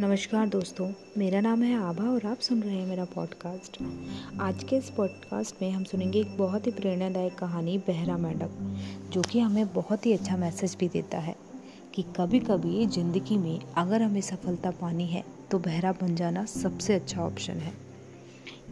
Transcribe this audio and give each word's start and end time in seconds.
नमस्कार 0.00 0.46
दोस्तों, 0.48 0.88
मेरा 1.18 1.40
नाम 1.40 1.62
है 1.62 1.74
आभा 1.82 2.04
और 2.04 2.26
आप 2.26 2.38
सुन 2.38 2.62
रहे 2.62 2.74
हैं 2.74 2.86
मेरा 2.86 3.04
पॉडकास्ट 3.04 3.76
आज 4.40 4.64
के 4.64 4.76
इस 4.76 4.88
पॉडकास्ट 4.90 5.62
में 5.62 5.70
हम 5.70 5.84
सुनेंगे 5.84 6.20
एक 6.20 6.36
बहुत 6.38 6.66
ही 6.66 6.72
प्रेरणादायक 6.72 7.34
कहानी, 7.34 7.78
बहरा 7.78 8.16
मेंढक, 8.16 8.50
जो 9.12 9.22
कि 9.22 9.40
हमें 9.40 9.72
बहुत 9.72 10.06
ही 10.06 10.12
अच्छा 10.12 10.36
मैसेज 10.36 10.76
भी 10.80 10.88
देता 10.88 11.18
है 11.18 11.36
कि 11.94 12.02
कभी 12.16 12.40
कभी 12.40 12.86
ज़िंदगी 12.86 13.36
में 13.36 13.60
अगर 13.76 14.02
हमें 14.02 14.20
सफलता 14.20 14.70
पानी 14.70 15.06
है 15.06 15.24
तो 15.50 15.58
बहरा 15.58 15.92
बन 15.92 16.16
जाना 16.16 16.44
सबसे 16.44 16.94
अच्छा 16.94 17.20
ऑप्शन 17.20 17.52
है। 17.52 17.72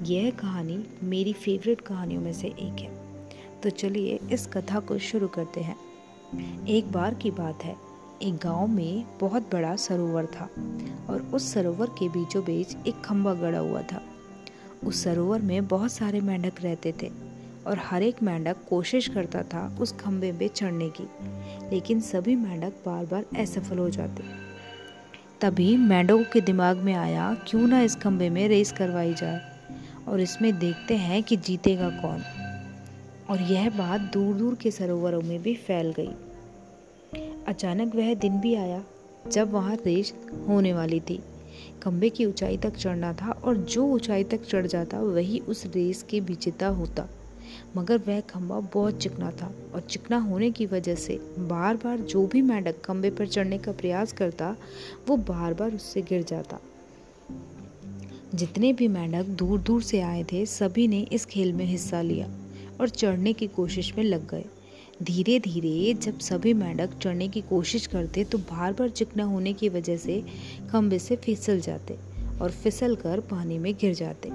यह 0.03 0.31
कहानी 0.31 0.85
मेरी 1.03 1.33
फेवरेट 1.33 1.81
कहानियों 1.81 2.23
में 2.23 2.33
से 2.33 2.49
एक 2.49 2.81
है। 2.81 2.91
तो 3.63 3.71
चलिए 3.71 4.19
इस 4.33 4.47
कथा 4.47 4.81
को 4.81 4.99
शुरू 4.99 5.29
करते 5.29 5.61
हैं। 5.61 5.77
एक 6.67 6.93
बार 6.93 7.15
की 7.15 7.31
बात 7.31 7.65
है 7.65 7.77
एक 8.23 8.35
गाँव 8.35 8.67
में 8.67 9.05
बहुत 9.21 9.43
बड़ा 9.43 9.77
सरोवर 9.77 10.27
था 10.27 10.49
और 11.09 11.31
उस 11.35 11.53
सरोवर 11.55 11.87
के 11.87 12.09
बीचों 12.09 12.45
बीच 12.45 12.77
एक 12.87 13.01
खम्बा 13.01 13.35
गड़ा 13.35 13.59
हुआ 13.59 13.83
था। 13.83 14.03
उस 14.85 15.05
सरोवर 15.05 15.41
में 15.41 15.67
बहुत 15.67 15.93
सारे 15.93 16.21
मेंढक 16.21 16.53
रहते 16.63 16.95
थे 17.03 17.11
और 17.67 17.79
हर 17.79 18.03
एक 18.03 18.23
मेंढक 18.23 18.57
कोशिश 18.71 19.09
करता 19.09 19.43
था 19.43 19.77
उस 19.81 19.93
खम्बे 19.93 20.33
में 20.33 20.49
चढ़ने 20.49 20.89
की, 20.89 21.09
लेकिन 21.71 22.01
सभी 22.01 22.37
मेंढक 22.37 22.73
बार 22.87 23.05
बार 23.05 23.25
असफल 23.39 23.79
हो 23.79 23.91
जाते। 23.91 24.23
तभी 25.41 25.77
मेंढकों 25.77 26.25
के 26.33 26.41
दिमाग 26.41 26.77
में 26.77 26.95
आया, 26.95 27.37
क्यों 27.49 27.67
ना 27.67 27.81
इस 27.81 27.97
खम्बे 27.97 28.31
में 28.31 28.49
रेस 28.49 28.73
करवाई 28.73 29.15
जाए 29.15 29.41
और 30.09 30.21
इसमें 30.21 30.59
देखते 30.59 30.97
हैं 30.97 31.23
कि 31.23 31.37
जीतेगा 31.37 31.89
कौन। 31.89 32.23
और 33.31 33.43
यह 33.43 33.71
बात 33.71 34.01
दूर 34.01 34.35
दूर 34.35 34.55
के 34.55 34.71
सरोवरों 34.71 35.23
में 35.23 35.43
भी 35.43 35.55
फैल 35.55 35.93
गई। 35.93 36.11
अचानक 37.49 37.95
वह 37.95 38.15
दिन 38.15 38.41
भी 38.41 38.55
आया 38.55 38.85
जब 39.29 39.53
वहाँ 39.53 39.77
रेस 39.87 40.13
होने 40.49 40.73
वाली 40.73 41.01
थी। 41.01 41.21
खम्बे 41.83 42.09
की 42.09 42.27
ऊंचाई 42.27 42.57
तक 42.57 42.77
चढ़ना 42.77 43.13
था 43.13 43.31
और 43.31 43.57
जो 43.57 43.85
ऊंचाई 43.85 44.25
तक 44.25 44.45
चढ़ 44.45 44.67
जाता, 44.67 45.01
वही 45.01 45.39
उस 45.39 45.67
रेस 45.67 46.03
के 46.03 46.21
विजेता 46.21 46.67
होता। 46.67 47.09
मगर 47.77 47.99
वह 47.99 48.21
खम्बा 48.21 48.61
बहुत 48.61 48.99
चिकना 48.99 49.31
था 49.31 49.53
और 49.75 49.81
चिकना 49.81 50.19
होने 50.19 50.51
की 50.51 50.67
वजह 50.67 50.95
से 50.95 51.21
बार 51.39 51.77
बार 51.77 51.99
जो 51.99 52.27
भी 52.27 52.43
मेंढक 52.43 52.75
खम्बे 52.85 53.11
पर 53.11 53.27
चढ़ने 53.27 53.59
का 53.59 53.73
प्रयास 53.73 54.13
करता, 54.13 54.57
वो 55.09 55.17
बार 55.17 55.55
बार 55.55 55.75
उससे 55.75 56.03
गिर 56.03 56.23
जाता। 56.23 56.59
जितने 58.35 58.73
भी 58.73 58.89
मेंढक 58.89 59.25
दूर 59.25 59.61
दूर 59.61 59.83
से 59.83 60.01
आए 60.01 60.25
थे, 60.25 60.47
सभी 60.47 60.89
ने 60.89 61.01
इस 61.01 61.27
खेल 61.27 61.53
में 61.53 61.65
हिस्सा 61.65 62.03
लिया 62.03 62.31
और 62.81 62.89
चढ़ने 62.89 63.33
की 63.33 63.47
कोशिश 63.47 63.97
में 63.97 64.05
लग 64.05 64.29
गए। 64.29 64.45
धीरे 65.03 65.39
धीरे 65.39 65.95
जब 65.95 66.19
सभी 66.19 66.55
मेंढक 66.55 66.91
चढ़ने 66.99 67.29
की 67.29 67.41
कोशिश 67.41 67.87
करते 67.87 68.25
तो 68.25 68.39
बार 68.39 68.73
बार 68.73 68.89
चिकना 68.89 69.25
होने 69.25 69.53
की 69.53 69.69
वजह 69.69 69.97
से 69.97 70.25
खम्बे 70.71 70.99
से 70.99 71.17
फिसल 71.17 71.61
जाते 71.61 71.99
और 72.43 72.51
फिसल 72.51 72.97
कर 72.97 73.21
पानी 73.21 73.59
में 73.59 73.75
गिर 73.75 73.95
जाते। 73.95 74.31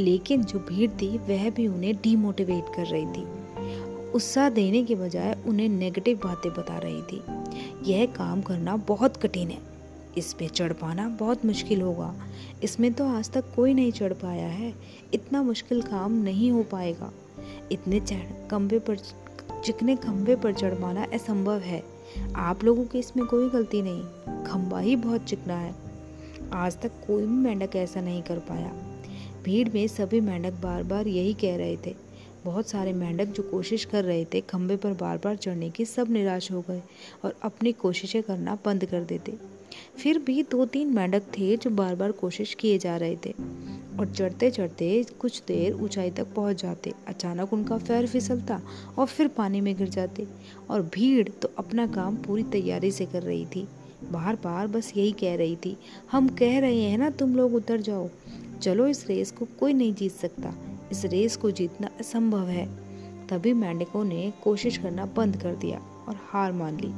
लेकिन 0.00 0.44
जो 0.44 0.58
भीड़ 0.58 0.90
थी, 0.90 1.18
वह 1.18 1.50
भी 1.50 1.66
उन्हें 1.66 1.96
डीमोटिवेट 1.96 2.76
कर 2.76 2.86
रही 2.86 3.06
थी। 3.06 3.24
उत्साह 4.10 4.50
देने 4.50 4.84
के 4.84 4.94
बजाय 4.94 5.38
उन्हें 5.46 5.68
नेगेटिव 5.68 6.16
बातें 6.24 6.52
बता 6.52 6.78
रही 6.78 7.02
थी। 7.02 7.22
यह 7.92 8.06
काम 8.06 8.42
करना 8.42 8.76
बहुत 8.76 9.16
कठिन 9.16 9.48
है। 9.48 9.58
इस 10.18 10.32
पे 10.32 10.48
चढ़ 10.48 10.72
पाना 10.72 11.08
बहुत 11.08 11.44
मुश्किल 11.44 11.82
होगा। 11.82 12.14
इसमें 12.62 12.92
तो 12.92 13.08
आज 13.08 13.30
तक 13.30 13.44
कोई 13.56 13.74
नहीं 13.74 13.92
चढ़ 13.92 14.12
पाया 14.12 14.48
है। 14.48 14.74
इतना 15.14 15.42
मुश्किल 15.42 15.82
काम 15.82 16.12
नहीं 16.12 16.50
हो 16.50 16.62
पाएगा। 16.62 17.12
इतने 17.72 18.00
चढ़ 18.00 18.48
कम्बे 18.50 18.78
पर 18.78 18.96
चिकने 19.64 19.96
खंबे 19.96 20.36
पर 20.36 20.52
चढ़ 20.52 20.74
पाना 20.74 21.04
असंभव 21.04 21.58
है। 21.58 21.82
आप 22.36 22.64
लोगों 22.64 22.84
की 22.84 22.98
इसमें 22.98 23.26
कोई 23.26 23.48
गलती 23.48 23.82
नहीं। 23.82 24.02
खंबा 24.44 24.80
ही 24.80 24.96
बहुत 24.96 25.24
चिकना 25.24 25.58
है। 25.58 25.74
आज 26.52 26.80
तक 26.80 26.90
कोई 27.06 27.22
भी 27.22 27.32
मेंढक 27.32 27.76
ऐसा 27.76 28.00
नहीं 28.00 28.22
कर 28.22 28.38
पाया। 28.38 28.72
भीड़ 29.44 29.68
में 29.74 29.88
सभी 29.88 30.20
मेंढक 30.20 30.52
बार 30.52 30.82
बार 30.82 31.06
यही 31.06 31.34
कह 31.34 31.56
रहे 31.56 31.76
थे। 31.76 31.94
बहुत 32.44 32.68
सारे 32.68 32.92
मेंढक 32.92 33.24
जो 33.24 33.42
कोशिश 33.42 33.84
कर 33.84 34.04
रहे 34.04 34.24
थे 34.24 34.40
खंबे 34.40 34.76
पर 34.76 34.92
बार 34.92 35.18
बार 35.18 35.36
चढ़ने 35.36 35.70
की, 35.70 35.84
सब 35.84 36.10
निराश 36.10 36.52
हो 36.52 36.60
गए 36.60 36.82
और 37.24 37.34
अपनी 37.42 37.72
कोशिशें 37.72 38.22
करना 38.22 38.58
बंद 38.64 38.84
कर 38.84 39.00
देते। 39.00 39.34
फिर 40.02 40.18
भी 40.18 40.42
दो 40.42 40.66
तीन 40.66 40.94
मेंढक 40.94 41.22
थे 41.22 41.56
जो 41.56 41.70
बार 41.70 41.94
बार 41.94 42.12
कोशिश 42.12 42.54
किए 42.54 42.78
जा 42.78 42.96
रहे 42.96 43.16
थे। 43.16 43.34
और 43.98 44.06
चढ़ते 44.08 44.50
चढ़ते 44.50 45.04
कुछ 45.20 45.42
देर 45.46 45.74
ऊंचाई 45.74 46.10
तक 46.10 46.32
पहुँच 46.34 46.62
जाते। 46.62 46.92
अचानक 47.08 47.52
उनका 47.52 47.76
पैर 47.78 48.06
फिसलता 48.06 48.60
और 48.98 49.06
फिर 49.06 49.28
पानी 49.28 49.60
में 49.60 49.74
गिर 49.76 49.88
जाते 49.88 50.26
और 50.70 50.82
भीड़ 50.94 51.28
तो 51.32 51.50
अपना 51.58 51.86
काम 51.86 52.16
पूरी 52.16 52.42
तैयारी 52.42 52.90
से 52.90 53.06
कर 53.06 53.22
रही 53.22 53.44
थी। 53.46 53.66
बार 54.12 54.36
बार 54.36 54.66
बस 54.66 54.92
यही 54.96 55.12
कह 55.12 55.36
रही 55.36 55.56
थी, 55.56 55.76
हम 56.12 56.28
कह 56.28 56.58
रहे 56.60 56.80
हैं 56.80 56.98
ना 56.98 57.10
तुम 57.10 57.34
लोग 57.36 57.54
उतर 57.54 57.80
जाओ। 57.80 58.08
चलो 58.62 58.86
इस 58.86 59.06
रेस 59.08 59.30
को 59.30 59.46
कोई 59.60 59.72
नहीं 59.72 59.94
जीत 59.94 60.12
सकता। 60.12 60.54
इस 60.92 61.04
रेस 61.04 61.36
को 61.36 61.50
जीतना 61.50 61.88
असंभव 62.00 62.48
है। 62.48 62.66
तभी 63.28 63.52
मेंढकों 63.52 64.04
ने 64.04 64.32
कोशिश 64.44 64.76
करना 64.78 65.04
बंद 65.16 65.36
कर 65.36 65.54
दिया 65.54 65.78
और 66.08 66.18
हार 66.22 66.52
मान 66.52 66.80
ली। 66.80 66.92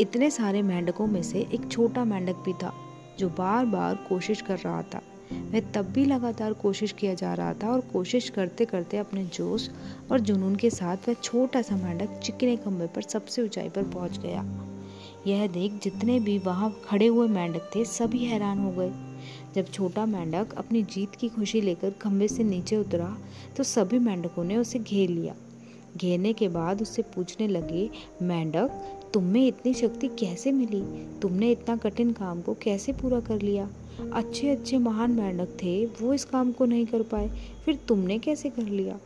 इतने 0.00 0.30
सारे 0.30 0.62
मेंढकों 0.62 1.06
में 1.06 1.22
से 1.22 1.46
एक 1.54 1.68
छोटा 1.68 2.04
मेंढक 2.04 2.42
भी 2.44 2.52
था, 2.52 2.72
जो 3.18 3.28
बार 3.28 3.66
बार 3.66 3.94
कोशिश 4.08 4.42
कर 4.42 4.58
रहा 4.58 4.82
था। 4.82 5.02
वह 5.32 5.60
तब 5.74 5.90
भी 5.92 6.04
लगातार 6.04 6.52
कोशिश 6.52 6.92
किया 6.92 7.14
जा 7.14 7.34
रहा 7.34 7.54
था 7.54 7.70
और 7.70 7.80
कोशिश 7.80 8.28
करते 8.28 8.64
करते 8.64 8.96
अपने 8.96 9.24
जोश 9.26 9.68
और 10.12 10.20
जुनून 10.20 10.56
के 10.56 10.70
साथ 10.70 11.08
वह 11.08 11.14
छोटा 11.14 11.62
सा 11.62 11.76
मेंढक 11.76 12.18
चिकने 12.18 12.56
खंभे 12.56 12.86
पर 12.86 13.02
सबसे 13.02 13.42
ऊंचाई 13.42 13.68
पर 13.68 13.82
पहुँच 13.84 14.18
गया। 14.18 14.44
यह 15.26 15.46
देख 15.46 15.80
जितने 15.82 16.18
भी 16.20 16.38
वहाँ 16.38 16.74
खड़े 16.84 17.06
हुए 17.06 17.28
मेंढक 17.28 17.70
थे, 17.76 17.84
सभी 17.84 18.24
हैरान 18.24 18.58
हो 18.58 18.70
गए। 18.72 18.92
जब 19.54 19.70
छोटा 19.72 20.06
मेंढक 20.06 20.52
अपनी 20.54 20.82
जीत 20.82 21.14
की 21.14 21.28
खुशी 21.28 21.60
लेकर 21.60 21.90
खंभे 21.90 22.28
से 22.28 22.44
नीचे 22.44 22.76
उतरा 22.76 23.16
तो 23.56 23.62
सभी 23.62 23.98
मेंढकों 23.98 24.44
ने 24.44 24.56
उसे 24.56 24.78
घेर 24.78 25.08
लिया। 25.10 25.34
घेरने 25.96 26.32
के 26.32 26.48
बाद 26.48 26.82
उससे 26.82 27.02
पूछने 27.14 27.48
लगे 27.48 27.88
मेंढक 28.22 28.99
तुम 29.14 29.24
में 29.24 29.46
इतनी 29.46 29.74
शक्ति 29.74 30.08
कैसे 30.08 30.52
मिली? 30.52 31.06
तुमने 31.20 31.50
इतना 31.50 31.76
कठिन 31.76 32.12
काम 32.12 32.42
को 32.42 32.54
कैसे 32.54 32.92
पूरा 32.92 33.20
कर 33.20 33.42
लिया? 33.42 33.70
अच्छे 34.12 34.50
अच्छे, 34.50 34.78
महान 34.78 35.10
मेंढक 35.10 35.46
थे, 35.46 35.86
वो 35.86 36.14
इस 36.14 36.24
काम 36.24 36.52
को 36.52 36.64
नहीं 36.64 36.86
कर 36.86 37.02
पाए, 37.02 37.30
फिर 37.64 37.78
तुमने 37.88 38.18
कैसे 38.18 38.50
कर 38.50 38.62
लिया? 38.62 39.00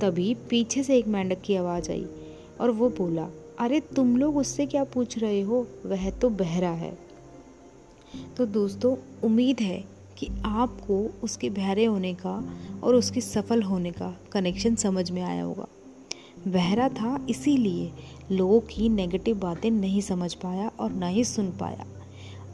तभी 0.00 0.36
पीछे 0.50 0.82
से 0.82 0.96
एक 0.96 1.06
मेंढक 1.06 1.40
की 1.40 1.54
आवाज़ 1.54 1.90
आई, 1.90 2.06
और 2.60 2.70
वो 2.70 2.88
बोला, 2.88 3.30
अरे, 3.58 3.80
तुम 3.80 4.16
लोग 4.16 4.36
उससे 4.36 4.66
क्या 4.66 4.84
पूछ 4.84 5.18
रहे 5.18 5.40
हो? 5.40 5.66
वह 5.86 6.10
तो 6.10 6.30
बहरा 6.30 6.70
है। 6.70 6.98
तो 8.36 8.46
दोस्तों, 8.46 8.96
उम्मीद 9.24 9.60
है 9.60 9.84
कि 10.18 10.28
आपको 10.44 11.10
उसके 11.22 11.50
बहरे 11.50 11.84
होने 11.84 12.14
का 12.14 12.56
और 12.82 12.94
उसके 12.94 13.20
सफल 13.20 13.62
होने 13.62 13.90
का 13.90 14.20
कनेक्शन 14.32 14.74
समझ 14.74 15.10
में 15.10 15.22
आया 15.22 15.42
होगा। 15.42 15.68
बहरा 16.46 16.88
था, 16.90 17.18
इसीलिए 17.30 17.90
लोगों 18.32 18.60
की 18.68 18.88
नेगेटिव 18.88 19.38
बातें 19.38 19.70
नहीं 19.70 20.00
समझ 20.00 20.32
पाया 20.34 20.70
और 20.80 20.92
ना 20.92 21.06
ही 21.06 21.24
सुन 21.24 21.50
पाया। 21.60 21.86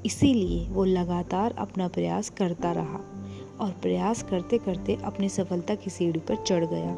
इसीलिए 0.06 0.66
वो 0.68 0.84
लगातार 0.84 1.54
अपना 1.58 1.88
प्रयास 1.88 2.30
करता 2.30 2.72
रहा 2.72 3.00
और 3.60 3.70
प्रयास 3.82 4.22
करते 4.22 4.58
करते 4.58 4.96
अपनी 5.04 5.28
सफलता 5.28 5.74
की 5.74 5.90
सीढ़ी 5.90 6.20
पर 6.20 6.36
चढ़ 6.36 6.64
गया। 6.64 6.94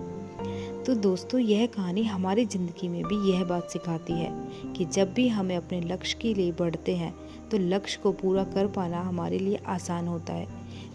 तो 0.84 0.94
दोस्तों, 0.94 1.41
यह 1.41 1.66
कहानी 1.66 2.03
हमारी 2.05 2.44
ज़िंदगी 2.47 2.88
में 2.88 3.03
भी 3.03 3.16
यह 3.32 3.44
बात 3.44 3.71
सिखाती 3.71 4.12
है 4.12 4.32
कि 4.72 4.84
जब 4.84 5.12
भी 5.15 5.28
हमें 5.28 5.56
अपने 5.56 5.81
लक्ष्य 5.82 6.19
के 6.22 6.34
लिए 6.34 6.53
बढ़ते 6.53 6.97
हैं 6.97 7.15
तो 7.50 7.59
लक्ष्य 7.61 8.00
को 8.03 8.12
पूरा 8.12 8.44
कर 8.44 8.66
पाना 8.66 9.00
हमारे 9.00 9.38
लिए 9.38 9.61
आसान 9.69 10.09
होता 10.09 10.32
है। 10.32 10.47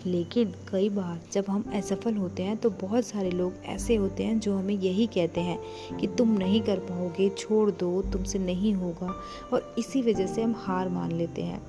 लेकिन 0.06 0.54
कई 0.72 0.90
बार 0.90 1.22
जब 1.32 1.46
हम 1.50 1.72
असफल 1.74 2.16
होते 2.16 2.44
हैं 2.44 2.58
तो 2.58 2.70
बहुत 2.70 3.06
सारे 3.06 3.32
लोग 3.32 3.54
ऐसे 3.66 3.96
होते 3.96 4.24
हैं 4.24 4.40
जो 4.40 4.58
हमें 4.58 4.76
यही 4.76 5.08
कहते 5.08 5.42
हैं 5.42 5.60
कि 5.98 6.08
तुम 6.08 6.30
नहीं 6.30 6.62
कर 6.62 6.80
पाओगे, 6.80 7.30
छोड़ 7.30 7.72
दो, 7.72 8.02
तुमसे 8.02 8.40
नहीं 8.40 8.74
होगा, 8.74 9.22
और 9.54 9.76
इसी 9.80 10.02
वजह 10.02 10.28
से 10.28 10.42
हम 10.42 10.56
हार 10.58 10.90
मान 10.90 11.12
लेते 11.12 11.42
हैं 11.42 11.62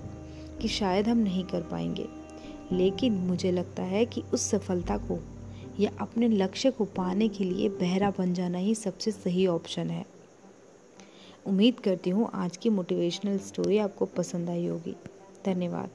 कि 0.63 0.69
शायद 0.69 1.09
हम 1.09 1.19
नहीं 1.19 1.45
कर 1.45 1.63
पाएँगे। 1.63 2.07
लेकिन 2.73 3.13
मुझे 3.13 3.53
लगता 3.53 3.83
है 3.83 4.07
कि 4.07 4.23
उस 4.35 4.51
सफलता 4.51 4.97
को 4.97 5.19
या 5.81 5.91
अपने 6.01 6.29
लक्ष्य 6.29 6.71
को 6.71 6.85
पाने 6.85 7.29
के 7.29 7.45
लिए 7.45 7.69
बहरा 7.69 8.11
बन 8.11 8.35
जाना 8.35 8.59
ही 8.59 8.75
सबसे 8.75 9.11
सही 9.11 9.47
ऑप्शन 9.47 9.91
है। 9.91 10.07
उम्मीद 11.47 11.81
करती 11.81 12.11
हूँ 12.11 12.31
आज 12.35 12.57
की 12.57 12.71
मोटिवेशनल 12.71 13.39
स्टोरी 13.39 13.79
आपको 13.79 14.05
पसंद 14.05 14.51
आई 14.51 14.67
होगी। 14.67 14.97
धन्यवाद। 15.47 15.91